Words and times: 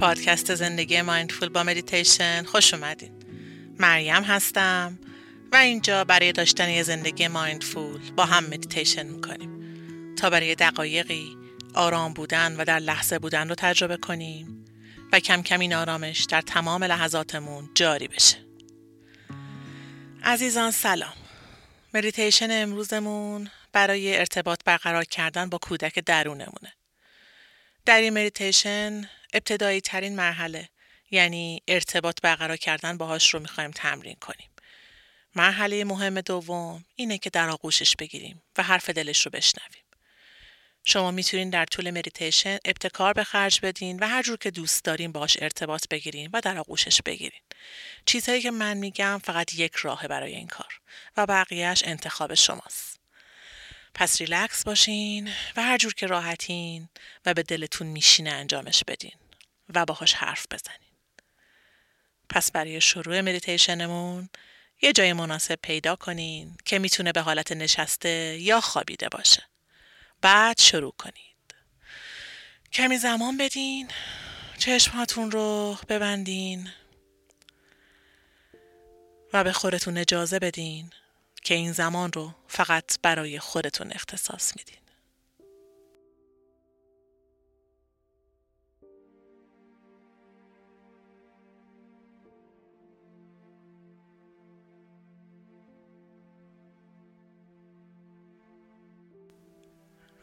پادکست 0.00 0.54
زندگی 0.54 1.02
mindful 1.02 1.48
با 1.48 1.62
مدیتیشن. 1.62 2.44
خوش 2.44 2.74
اومدین. 2.74 3.12
مریم 3.78 4.22
هستم 4.22 4.98
و 5.52 5.56
اینجا 5.56 6.04
برای 6.04 6.32
داشتن 6.32 6.70
یه 6.70 6.82
زندگی 6.82 7.28
mindful 7.28 8.10
با 8.16 8.24
هم 8.24 8.44
مدیتیشن 8.44 9.06
می‌کنیم. 9.06 9.50
تا 10.14 10.30
برای 10.30 10.54
دقایقی 10.54 11.36
آرام 11.74 12.12
بودن 12.12 12.56
و 12.56 12.64
در 12.64 12.78
لحظه 12.78 13.18
بودن 13.18 13.48
رو 13.48 13.54
تجربه 13.54 13.96
کنیم 13.96 14.64
و 15.12 15.20
کم 15.20 15.42
کم 15.42 15.60
این 15.60 15.74
آرامش 15.74 16.24
در 16.24 16.40
تمام 16.40 16.84
لحظاتمون 16.84 17.70
جاری 17.74 18.08
بشه. 18.08 18.36
عزیزان 20.22 20.70
سلام. 20.70 21.14
مدیتیشن 21.94 22.48
امروزمون 22.50 23.50
برای 23.72 24.18
ارتباط 24.18 24.60
برقرار 24.64 25.04
کردن 25.04 25.48
با 25.48 25.58
کودک 25.58 25.98
درونمونه. 25.98 26.72
در 27.90 28.00
این 28.00 28.18
مدیتیشن 28.18 29.08
ابتدایی 29.32 29.80
ترین 29.80 30.16
مرحله 30.16 30.68
یعنی 31.10 31.62
ارتباط 31.68 32.20
برقرار 32.22 32.56
کردن 32.56 32.96
باهاش 32.96 33.34
رو 33.34 33.40
می‌خوایم 33.40 33.70
تمرین 33.70 34.14
کنیم. 34.14 34.50
مرحله 35.34 35.84
مهم 35.84 36.20
دوم 36.20 36.84
اینه 36.96 37.18
که 37.18 37.30
در 37.30 37.48
آغوشش 37.48 37.96
بگیریم 37.96 38.42
و 38.58 38.62
حرف 38.62 38.90
دلش 38.90 39.26
رو 39.26 39.30
بشنویم. 39.30 39.84
شما 40.84 41.10
می‌تونین 41.10 41.50
در 41.50 41.64
طول 41.64 41.90
مدیتیشن 41.90 42.58
ابتکار 42.64 43.12
به 43.12 43.24
خرج 43.24 43.60
بدین 43.62 43.98
و 43.98 44.08
هر 44.08 44.22
جور 44.22 44.38
که 44.38 44.50
دوست 44.50 44.84
دارین 44.84 45.12
باش 45.12 45.36
ارتباط 45.40 45.84
بگیرین 45.90 46.30
و 46.32 46.40
در 46.40 46.58
آغوشش 46.58 47.02
بگیرین. 47.02 47.42
چیزهایی 48.06 48.42
که 48.42 48.50
من 48.50 48.76
میگم 48.76 49.20
فقط 49.24 49.54
یک 49.54 49.74
راهه 49.74 50.08
برای 50.08 50.34
این 50.34 50.48
کار 50.48 50.80
و 51.16 51.26
بقیهش 51.26 51.82
انتخاب 51.84 52.34
شماست. 52.34 52.89
پس 53.94 54.20
ریلکس 54.20 54.64
باشین 54.64 55.28
و 55.56 55.62
هر 55.62 55.78
جور 55.78 55.94
که 55.94 56.06
راحتین 56.06 56.88
و 57.26 57.34
به 57.34 57.42
دلتون 57.42 57.86
میشینه 57.86 58.30
انجامش 58.30 58.84
بدین 58.88 59.14
و 59.74 59.84
باهاش 59.84 60.14
حرف 60.14 60.46
بزنین. 60.50 60.90
پس 62.28 62.52
برای 62.52 62.80
شروع 62.80 63.20
مدیتیشنمون 63.20 64.28
یه 64.82 64.92
جای 64.92 65.12
مناسب 65.12 65.58
پیدا 65.62 65.96
کنین 65.96 66.56
که 66.64 66.78
می‌تونه 66.78 67.12
به 67.12 67.20
حالت 67.20 67.52
نشسته 67.52 68.38
یا 68.40 68.60
خوابیده 68.60 69.08
باشه. 69.08 69.42
بعد 70.20 70.60
شروع 70.60 70.94
کنید. 70.98 71.54
کمی 72.72 72.98
زمان 72.98 73.36
بدین 73.36 73.88
چشمهاتون 74.58 75.30
رو 75.30 75.78
ببندین 75.88 76.70
و 79.32 79.44
به 79.44 79.52
خورتون 79.52 79.98
اجازه 79.98 80.38
بدین 80.38 80.90
که 81.42 81.54
این 81.54 81.72
زمان 81.72 82.12
رو 82.12 82.34
فقط 82.46 82.98
برای 83.02 83.38
خودتون 83.38 83.92
اختصاص 83.92 84.52
میدین. 84.56 84.76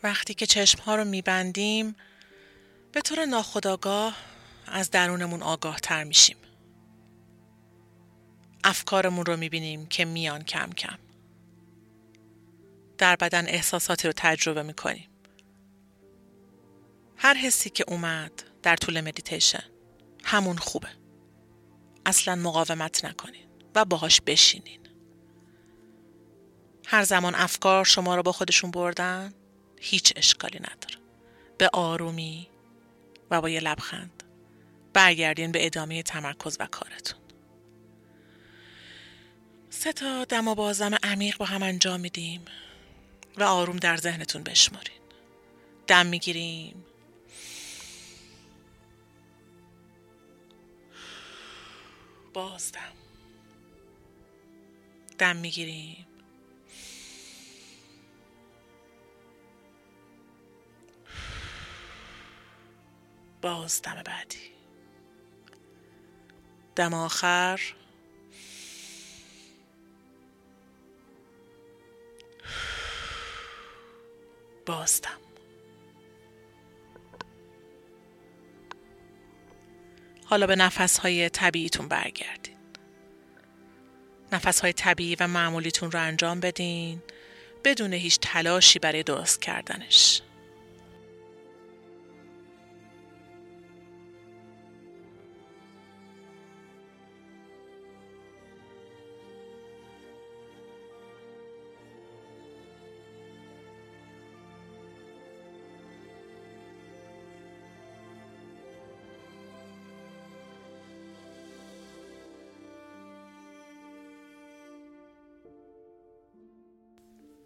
وقتی 0.03 0.33
که 0.33 0.45
چشم 0.45 0.79
ها 0.79 0.95
رو 0.95 1.05
میبندیم 1.05 1.95
به 2.91 3.01
طور 3.01 3.25
ناخداگاه 3.25 4.17
از 4.67 4.91
درونمون 4.91 5.43
آگاه 5.43 5.79
تر 5.79 6.03
میشیم. 6.03 6.37
افکارمون 8.63 9.25
رو 9.25 9.37
می‌بینیم 9.37 9.85
که 9.85 10.05
میان 10.05 10.43
کم 10.43 10.69
کم. 10.69 11.06
در 12.97 13.15
بدن 13.15 13.47
احساساتی 13.47 14.07
رو 14.07 14.13
تجربه 14.17 14.63
می‌کنیم. 14.63 15.09
هر 17.17 17.33
حسی 17.33 17.69
که 17.69 17.85
اومد 17.87 18.31
در 18.63 18.75
طول 18.75 19.01
مدیتیشن 19.01 19.63
همون 20.23 20.57
خوبه. 20.57 20.89
اصلا 22.05 22.35
مقاومت 22.35 23.05
نکنین 23.05 23.45
و 23.75 23.85
باهاش 23.85 24.21
بشینین. 24.21 24.79
هر 26.85 27.03
زمان 27.03 27.35
افکار 27.35 27.85
شما 27.85 28.15
رو 28.15 28.23
با 28.23 28.31
خودشون 28.31 28.71
بردن 28.71 29.33
هیچ 29.79 30.13
اشکالی 30.15 30.59
نداره. 30.59 30.95
به 31.57 31.69
آرومی 31.73 32.47
و 33.31 33.41
با 33.41 33.49
یه 33.49 33.59
لبخند 33.59 34.23
برگردین 34.93 35.51
به 35.51 35.65
ادامه 35.65 36.03
تمرکز 36.03 36.57
و 36.59 36.67
کارتون. 36.67 37.19
سه 39.69 39.93
تا 39.93 40.25
دم 40.25 40.47
و 40.47 40.55
بازدم 40.55 40.97
عمیق 41.03 41.37
با 41.37 41.45
هم 41.45 41.63
انجام 41.63 41.99
میدیم 41.99 42.45
و 43.37 43.43
آروم 43.43 43.77
در 43.77 43.97
ذهنتون 43.97 44.43
بشمارین. 44.43 44.97
دم 45.87 46.05
می‌گیریم. 46.05 46.85
بازدم 52.33 52.79
دم 55.17 55.35
می‌گیریم. 55.35 56.07
باز 63.41 63.81
دم 63.81 64.03
بعدی. 64.05 64.51
دم 66.75 66.93
آخر. 66.93 67.61
بازدم. 74.67 75.17
حالا 80.25 80.47
به 80.47 80.55
نفس 80.55 80.97
های 80.99 81.29
طبیعیتون 81.29 81.87
برگردین. 81.87 82.57
نفس 84.31 84.61
های 84.61 84.73
طبیعی 84.73 85.15
و 85.15 85.27
معمولیتون 85.27 85.91
رو 85.91 86.01
انجام 86.01 86.39
بدین 86.39 87.01
بدون 87.63 87.93
هیچ 87.93 88.19
تلاشی 88.19 88.79
برای 88.79 89.03
درست 89.03 89.41
کردنش. 89.41 90.21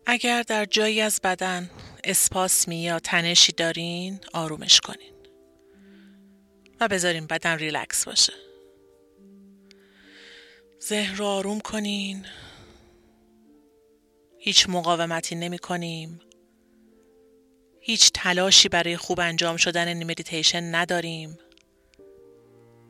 اگر 0.06 0.44
در 0.44 0.66
جایی 0.66 1.02
از 1.02 1.20
بدن 1.24 1.70
اسپاسمی 2.04 2.82
یا 2.82 3.00
تنشی 3.00 3.52
دارین 3.52 4.20
آرومش 4.34 4.80
کنین. 4.80 5.14
و 6.80 6.88
بذارین 6.88 7.26
بدن 7.28 7.58
ریلکس 7.58 8.06
باشه. 8.06 8.34
ذهن 10.84 11.16
رو 11.16 11.26
آروم 11.26 11.60
کنین. 11.60 12.26
هیچ 14.40 14.70
مقاومتی 14.70 15.36
نمی 15.36 15.60
کنیم. 15.60 16.20
هیچ 17.82 18.12
تلاشی 18.14 18.70
برای 18.70 18.98
خوب 18.98 19.20
انجام 19.20 19.58
شدن 19.58 19.88
این 19.88 20.04
مدیتیشن 20.04 20.76
نداریم. 20.76 21.38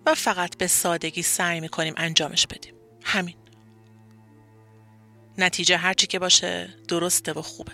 و 0.05 0.15
فقط 0.15 0.57
به 0.57 0.67
سادگی 0.67 1.21
سعی 1.21 1.59
می 1.59 1.69
کنیم 1.69 1.93
انجامش 1.97 2.47
بدیم. 2.47 2.75
همین. 3.03 3.40
نتیجه 5.37 5.77
هرچی 5.77 6.07
که 6.07 6.19
باشه 6.19 6.69
درسته 6.87 7.33
و 7.33 7.41
خوبه. 7.41 7.71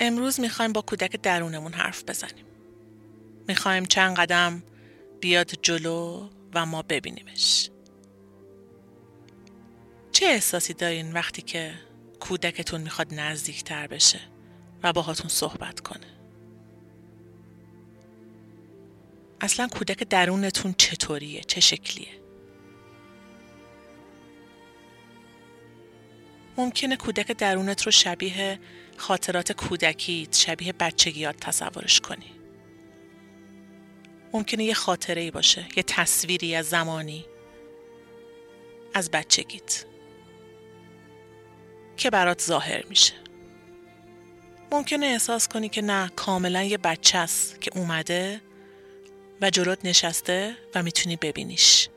امروز 0.00 0.40
می‌خوایم 0.40 0.72
با 0.72 0.82
کودک 0.82 1.20
درونمون 1.22 1.72
حرف 1.72 2.04
بزنیم. 2.04 2.44
می‌خوایم 3.48 3.84
چند 3.84 4.16
قدم 4.16 4.62
بیاد 5.20 5.50
جلو 5.62 6.28
و 6.54 6.66
ما 6.66 6.82
ببینیمش. 6.82 7.70
چه 10.12 10.26
احساسی 10.26 10.74
دارین 10.74 11.12
وقتی 11.12 11.42
که 11.42 11.74
کودکتون 12.20 12.80
می‌خواد 12.80 13.14
نزدیکتر 13.14 13.86
بشه 13.86 14.20
و 14.82 14.92
باهاتون 14.92 15.28
صحبت 15.28 15.80
کنه؟ 15.80 16.19
اصلا 19.40 19.68
کودک 19.68 20.02
درونتون 20.02 20.74
چطوریه؟ 20.78 21.40
چه 21.40 21.60
شکلیه؟ 21.60 22.20
ممکنه 26.56 26.96
کودک 26.96 27.32
درونت 27.32 27.82
رو 27.82 27.92
شبیه 27.92 28.60
خاطرات 28.96 29.52
کودکیت 29.52 30.36
شبیه 30.36 30.72
بچگیات 30.72 31.36
تصورش 31.40 32.00
کنی. 32.00 32.32
ممکنه 34.32 34.64
یه 34.64 34.74
خاطره 34.74 35.20
ای 35.20 35.30
باشه 35.30 35.68
یه 35.76 35.82
تصویری 35.82 36.54
از 36.54 36.68
زمانی 36.68 37.24
از 38.94 39.10
بچگیت 39.10 39.84
که 41.96 42.10
برات 42.10 42.42
ظاهر 42.42 42.86
میشه. 42.86 43.14
ممکنه 44.72 45.06
احساس 45.06 45.48
کنی 45.48 45.68
که 45.68 45.82
نه 45.82 46.10
کاملا 46.16 46.62
یه 46.62 46.78
بچه 46.78 47.18
است 47.18 47.60
که 47.60 47.70
اومده 47.78 48.40
و 49.40 49.50
جلوت 49.50 49.84
نشسته 49.84 50.56
و 50.74 50.82
می‌تونی 50.82 51.16
ببینیش. 51.16 51.88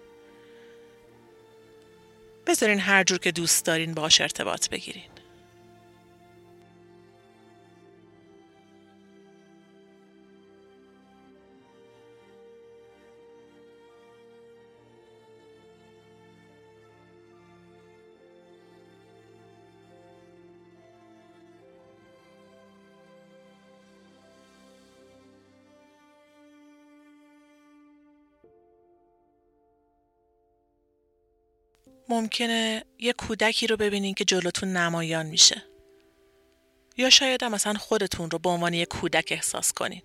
بذارین 2.48 2.80
هر 2.80 3.04
جور 3.04 3.18
که 3.18 3.32
دوست 3.32 3.66
دارین 3.66 3.94
باش 3.94 4.22
ارتباط 4.22 4.70
بگیرین. 4.70 5.13
ممکنه 32.10 32.84
یه 33.00 33.14
کودکی 33.14 33.68
رو 33.68 33.78
ببینین 33.78 34.14
که 34.14 34.26
جلوتون 34.26 34.70
نمایان 34.70 35.26
میشه. 35.26 35.64
یا 36.98 37.10
شاید 37.10 37.44
هم 37.44 37.52
مثلا 37.52 37.74
خودتون 37.74 38.32
رو 38.32 38.40
به 38.40 38.50
عنوان 38.50 38.74
یه 38.74 38.86
کودک 38.86 39.28
احساس 39.32 39.74
کنین. 39.74 40.02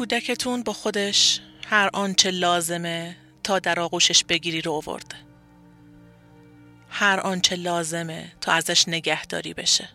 کودکتون 0.00 0.62
با 0.62 0.72
خودش 0.72 1.40
هر 1.66 1.90
آنچه 1.92 2.30
لازمه 2.30 3.16
تا 3.42 3.58
در 3.58 3.80
آغوشش 3.80 4.24
بگیری 4.24 4.60
رو 4.60 4.72
آورده. 4.72 5.16
هر 6.90 7.20
آنچه 7.20 7.56
لازمه 7.56 8.32
تا 8.40 8.52
ازش 8.52 8.88
نگهداری 8.88 9.54
بشه. 9.54 9.88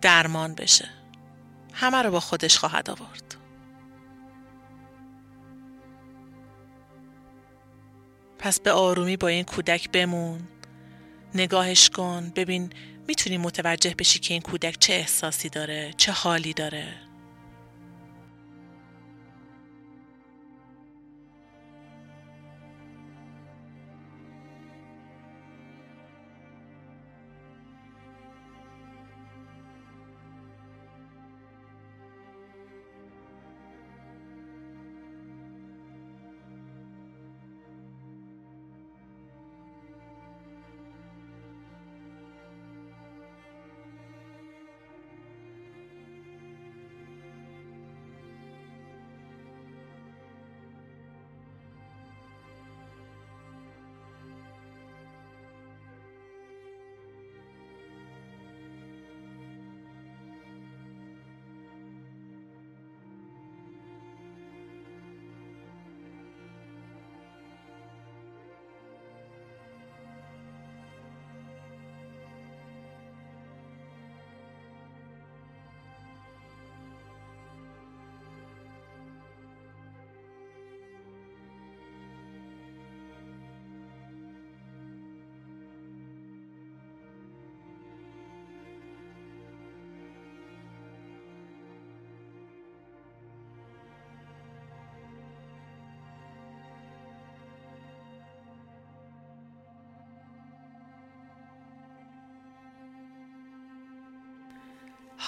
درمان 0.00 0.54
بشه. 0.54 0.88
همه 1.72 2.02
رو 2.02 2.10
با 2.10 2.20
خودش 2.20 2.58
خواهد 2.58 2.90
آورد. 2.90 3.36
پس 8.38 8.60
به 8.60 8.72
آرومی 8.72 9.16
با 9.16 9.28
این 9.28 9.44
کودک 9.44 9.90
بمون. 9.90 10.40
نگاهش 11.34 11.90
کن 11.90 12.32
ببین 12.36 12.72
می‌تونی 13.08 13.38
متوجه 13.38 13.94
بشی 13.98 14.18
که 14.18 14.34
این 14.34 14.42
کودک 14.42 14.78
چه 14.78 14.92
احساسی 14.92 15.48
داره 15.48 15.94
چه 15.96 16.12
حالی 16.12 16.52
داره 16.52 17.09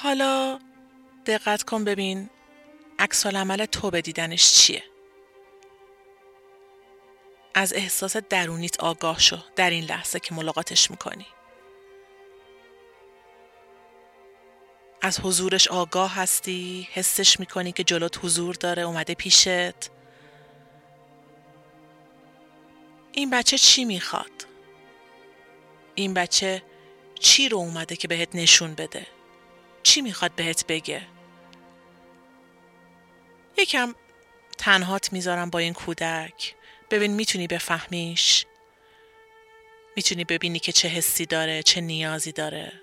حالا 0.02 0.58
دقت 1.26 1.62
کن 1.62 1.84
ببین 1.84 2.30
عکس 2.98 3.26
عمل 3.26 3.66
تو 3.66 3.90
به 3.90 4.00
دیدنش 4.00 4.52
چیه. 4.52 4.84
از 7.54 7.72
احساس 7.72 8.16
درونیت 8.16 8.80
آگاه 8.80 9.18
شو 9.18 9.38
در 9.56 9.70
این 9.70 9.84
لحظه 9.84 10.20
که 10.20 10.34
ملاقاتش 10.34 10.90
می‌کنی. 10.90 11.26
از 15.02 15.20
حضورش 15.20 15.68
آگاه 15.68 16.14
هستی؟ 16.14 16.88
حسش 16.92 17.40
می‌کنی 17.40 17.72
که 17.72 17.84
جلوت 17.84 18.24
حضور 18.24 18.54
داره 18.54 18.82
اومده 18.82 19.14
پیشت؟ 19.14 19.90
این 23.12 23.30
بچه 23.30 23.58
چی 23.58 23.84
می‌خواد؟ 23.84 24.46
این 25.94 26.14
بچه 26.14 26.62
چی 27.20 27.48
رو 27.48 27.58
اومده 27.58 27.96
که 27.96 28.08
بهت 28.08 28.34
نشون 28.34 28.74
بده؟ 28.74 29.06
چی 29.82 30.00
می‌خواد 30.00 30.32
بهت 30.32 30.66
بگه؟ 30.66 31.02
یکم 33.58 33.94
تنهات 34.58 35.12
می‌ذارم 35.12 35.50
با 35.50 35.58
این 35.58 35.72
کودک. 35.72 36.54
ببین 36.90 37.12
می‌تونی 37.12 37.46
بفهمیش. 37.46 38.46
می‌تونی 39.96 40.24
ببینی 40.24 40.58
که 40.58 40.72
چه 40.72 40.88
حسی 40.88 41.26
داره 41.26 41.62
چه 41.62 41.80
نیازی 41.80 42.32
داره. 42.32 42.81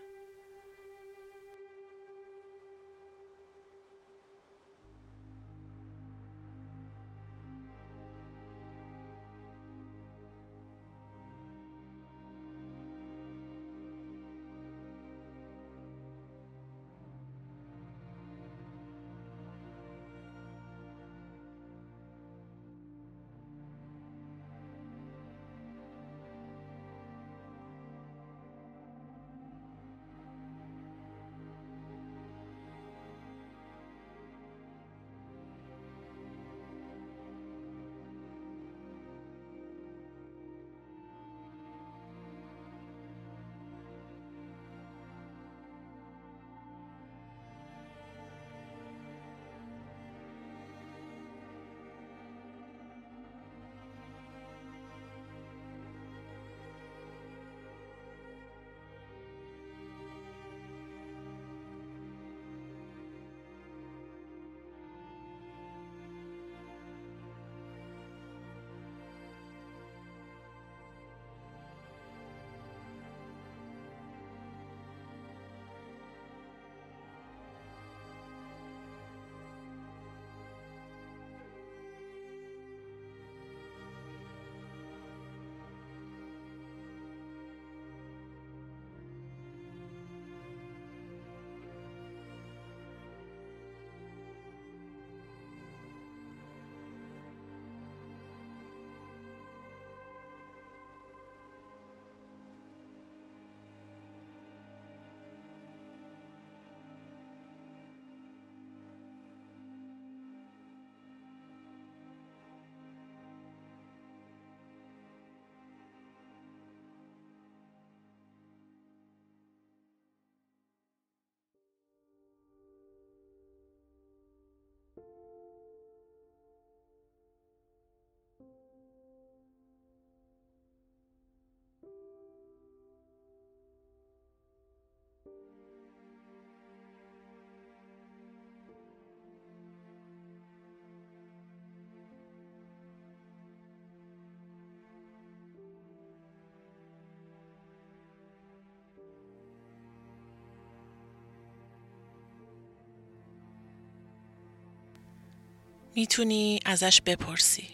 می‌تونی 155.96 156.60
ازش 156.66 157.02
بپرسی 157.02 157.68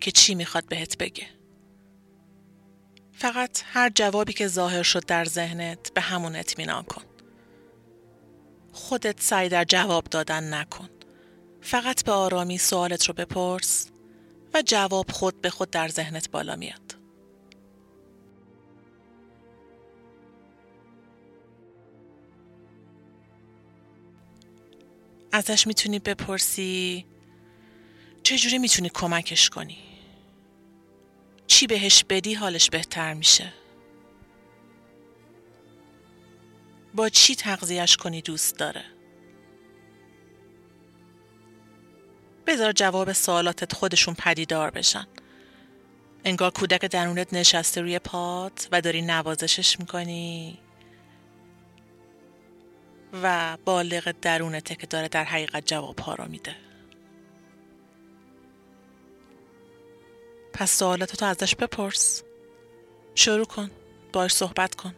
که 0.00 0.10
چی 0.10 0.34
می‌خواد 0.34 0.68
بهت 0.68 0.98
بگه. 0.98 1.43
فقط 3.16 3.62
هر 3.66 3.90
جوابی 3.94 4.32
که 4.32 4.48
ظاهر 4.48 4.82
شد 4.82 5.06
در 5.06 5.24
ذهنت 5.24 5.92
به 5.94 6.00
همون 6.00 6.36
اطمینان 6.36 6.82
کن. 6.82 7.02
خودت 8.72 9.22
سعی 9.22 9.48
در 9.48 9.64
جواب 9.64 10.04
دادن 10.04 10.54
نکن. 10.54 10.88
فقط 11.60 12.04
به 12.04 12.12
آرامی 12.12 12.58
سوالت 12.58 13.06
رو 13.06 13.14
بپرس 13.14 13.88
و 14.54 14.62
جواب 14.62 15.10
خود 15.10 15.40
به 15.40 15.50
خود 15.50 15.70
در 15.70 15.88
ذهنت 15.88 16.30
بالا 16.30 16.56
میاد. 16.56 16.96
ازش 25.32 25.66
می‌تونی 25.66 25.98
بپرسی 25.98 27.06
چجوری 28.22 28.58
می‌تونی 28.58 28.88
کمکش 28.88 29.50
کنی؟ 29.50 29.93
چی 31.46 31.66
بهش 31.66 32.04
بدی 32.04 32.34
حالش 32.34 32.70
بهتر 32.70 33.14
میشه؟ 33.14 33.52
با 36.94 37.08
چی 37.08 37.34
تغذیهش 37.34 37.96
کنی 37.96 38.22
دوست 38.22 38.58
داره؟ 38.58 38.84
بذار 42.46 42.72
جواب 42.72 43.12
سوالاتت 43.12 43.72
خودشون 43.72 44.14
پدیدار 44.14 44.70
بشن. 44.70 45.06
انگار 46.24 46.50
کودک 46.50 46.84
درونت 46.84 47.34
نشسته 47.34 47.80
روی 47.80 47.98
پات 47.98 48.68
و 48.72 48.80
داری 48.80 49.02
نوازشش 49.02 49.80
می‌کنی 49.80 50.58
و 53.22 53.56
بالغ 53.64 54.14
درونته 54.22 54.74
که 54.74 54.86
داره 54.86 55.08
در 55.08 55.24
حقیقت 55.24 55.66
جواب 55.66 55.98
ها 55.98 56.14
رو 56.14 56.28
میده. 56.28 56.63
پس 60.54 60.70
سوالاتتو 60.70 61.26
ازش 61.26 61.54
بپرس. 61.54 62.22
شروع 63.14 63.44
کن. 63.44 63.70
باش 64.12 64.32
صحبت 64.32 64.74
کن. 64.74 64.94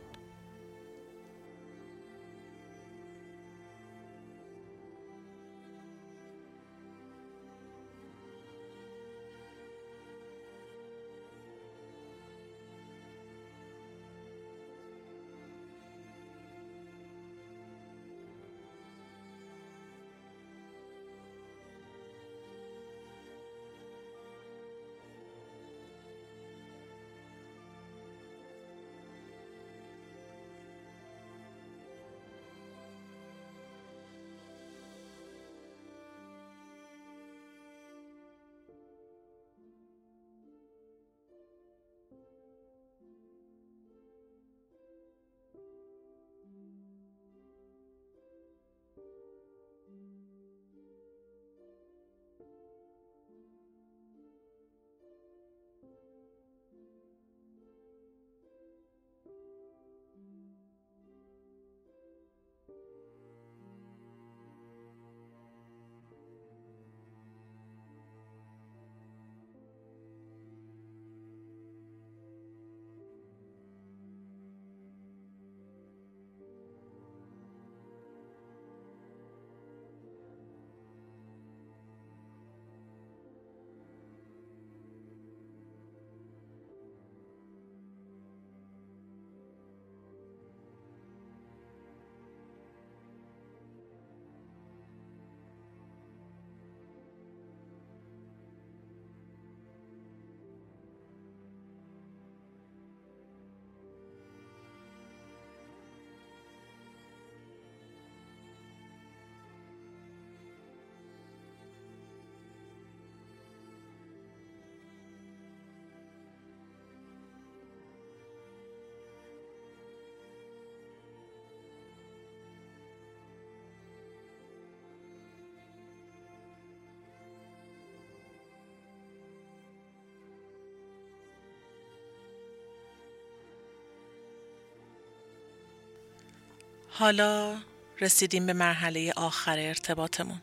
حالا 136.98 137.60
رسیدیم 138.00 138.46
به 138.46 138.52
مرحله 138.52 139.12
آخر 139.16 139.58
ارتباطمون. 139.58 140.40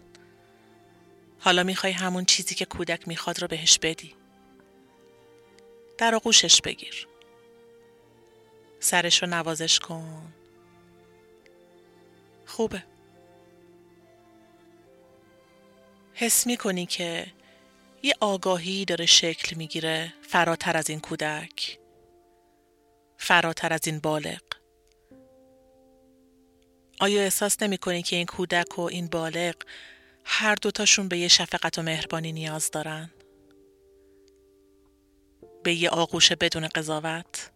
حالا 1.39 1.63
می‌خوای 1.63 1.93
همون 1.93 2.25
چیزی 2.25 2.55
که 2.55 2.65
کودک 2.65 3.07
می‌خواد 3.07 3.41
رو 3.41 3.47
بهش 3.47 3.79
بدی. 3.79 4.15
در 5.97 6.15
آغوشش 6.15 6.61
بگیر. 6.61 7.07
سرش 8.79 9.23
رو 9.23 9.29
نوازش 9.29 9.79
کن. 9.79 10.33
خوبه. 12.45 12.83
حس 16.13 16.47
می‌کنی 16.47 16.85
که 16.85 17.27
یه 18.03 18.13
آگاهی 18.19 18.85
داره 18.85 19.05
شکل 19.05 19.55
می‌گیره 19.55 20.13
فراتر 20.21 20.77
از 20.77 20.89
این 20.89 20.99
کودک. 20.99 21.79
فراتر 23.17 23.73
از 23.73 23.87
این 23.87 23.99
بالغ. 23.99 24.52
آیا 27.03 27.21
احساس 27.21 27.63
نمی 27.63 27.77
کنی 27.77 28.03
که 28.03 28.15
این 28.15 28.25
کودک 28.25 28.79
و 28.79 28.81
این 28.81 29.07
بالغ 29.07 29.55
هر 30.25 30.55
دوتاشون 30.55 31.07
به 31.07 31.17
یه 31.17 31.27
شفقت 31.27 31.79
و 31.79 31.81
مهربانی 31.81 32.31
نیاز 32.31 32.71
دارن؟ 32.71 33.11
به 35.63 35.73
یه 35.73 35.89
آغوش 35.89 36.31
بدون 36.31 36.67
قضاوت؟ 36.67 37.52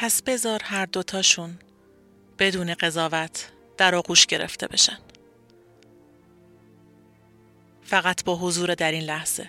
پس 0.00 0.22
بذار 0.22 0.60
هر 0.64 0.86
دوتاشون 0.86 1.58
بدون 2.38 2.74
قضاوت 2.74 3.52
در 3.76 3.94
آغوش 3.94 4.26
گرفته 4.26 4.66
بشن. 4.66 4.98
فقط 7.82 8.24
با 8.24 8.36
حضور 8.36 8.74
در 8.74 8.92
این 8.92 9.02
لحظه. 9.02 9.48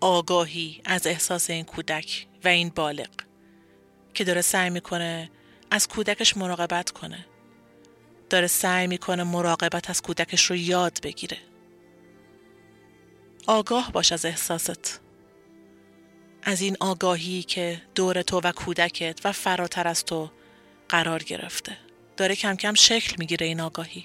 آگاهی 0.00 0.80
از 0.84 1.06
احساس 1.06 1.50
این 1.50 1.64
کودک 1.64 2.26
و 2.44 2.48
این 2.48 2.68
بالغ 2.68 3.10
که 4.14 4.24
داره 4.24 4.40
سعی 4.40 4.70
می‌کنه 4.70 5.30
از 5.70 5.88
کودکش 5.88 6.36
مراقبت 6.36 6.90
کنه. 6.90 7.26
داره 8.30 8.46
سعی 8.46 8.86
می‌کنه 8.86 9.24
مراقبت 9.24 9.90
از 9.90 10.02
کودکش 10.02 10.44
رو 10.44 10.56
یاد 10.56 10.98
بگیره. 11.02 11.38
آگاه 13.46 13.92
باش 13.92 14.12
از 14.12 14.24
احساست. 14.24 15.00
از 16.42 16.60
این 16.60 16.76
آگاهی 16.80 17.42
که 17.42 17.82
دور 17.94 18.22
تو 18.22 18.40
و 18.44 18.52
کودکت 18.52 19.20
و 19.24 19.32
فراتر 19.32 19.88
از 19.88 20.04
تو 20.04 20.30
قرار 20.88 21.22
گرفته. 21.22 21.76
داره 22.16 22.34
کم 22.34 22.56
کم 22.56 22.74
شکل 22.74 23.16
می‌گیره 23.18 23.46
این 23.46 23.60
آگاهی. 23.60 24.04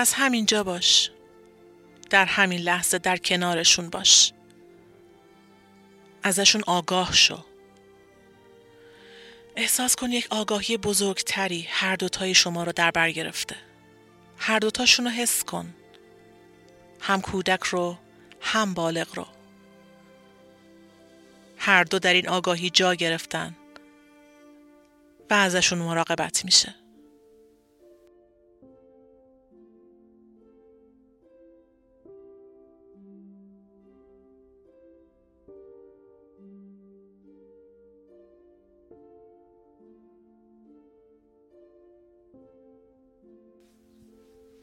پس 0.00 0.14
همینجا 0.14 0.64
باش. 0.64 1.10
در 2.10 2.24
همین 2.24 2.60
لحظه 2.60 2.98
در 2.98 3.16
کنارشون 3.16 3.90
باش. 3.90 4.32
ازشون 6.22 6.62
آگاه 6.66 7.14
شو. 7.14 7.44
احساس 9.56 9.96
کن 9.96 10.12
یک 10.12 10.26
آگاهی 10.30 10.76
بزرگتری 10.76 11.66
هر 11.70 11.96
دوتای 11.96 12.34
شما 12.34 12.64
رو 12.64 12.72
در 12.72 12.90
بر 12.90 13.10
گرفته. 13.10 13.56
هر 14.36 14.58
دوتاشون 14.58 15.04
رو 15.04 15.10
حس 15.10 15.44
کن. 15.44 15.74
هم 17.00 17.20
کودک 17.20 17.62
رو 17.62 17.98
هم 18.40 18.74
بالغ 18.74 19.08
رو. 19.14 19.26
هر 21.58 21.84
دو 21.84 21.98
در 21.98 22.14
این 22.14 22.28
آگاهی 22.28 22.70
جا 22.70 22.94
گرفتن 22.94 23.56
و 25.30 25.34
ازشون 25.34 25.78
مراقبت 25.78 26.44
میشه. 26.44 26.79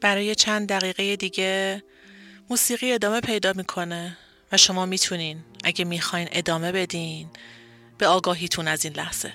برای 0.00 0.34
چند 0.34 0.68
دقیقه 0.68 1.16
دیگه 1.16 1.82
موسیقی 2.50 2.92
ادامه 2.92 3.20
پیدا 3.20 3.52
می‌کنه 3.52 4.16
و 4.52 4.56
شما 4.56 4.86
می‌تونین 4.86 5.44
اگه 5.64 5.84
می‌خواین 5.84 6.28
ادامه 6.32 6.72
بدین 6.72 7.28
به 7.98 8.06
آگاهیتون 8.06 8.68
از 8.68 8.84
این 8.84 8.94
لحظه. 8.94 9.32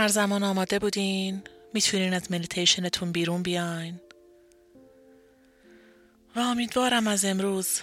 هر 0.00 0.08
زمان 0.08 0.42
آماده 0.42 0.78
بودین 0.78 1.42
می‌تونین 1.74 2.14
از 2.14 2.32
مدیتیشنتون 2.32 3.12
بیرون 3.12 3.42
بیاین. 3.42 4.00
و 6.36 6.40
امیدوارم 6.40 7.06
از 7.06 7.24
امروز 7.24 7.80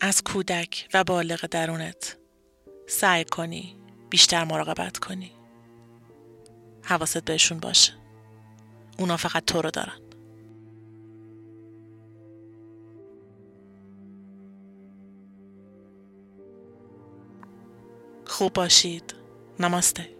از 0.00 0.22
کودک 0.22 0.88
و 0.94 1.04
بالغ 1.04 1.46
درونت 1.46 2.16
سعی 2.86 3.24
کنی 3.24 3.76
بیشتر 4.10 4.44
مراقبت 4.44 4.98
کنی. 4.98 5.32
حواست 6.84 7.24
بهشون 7.24 7.58
باشه. 7.58 7.92
اونا 8.98 9.16
فقط 9.16 9.44
تو 9.44 9.62
رو 9.62 9.70
دارن. 9.70 10.00
خوب 18.26 18.52
باشید. 18.52 19.14
نماسته. 19.60 20.15